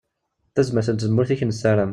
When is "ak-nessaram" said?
1.35-1.89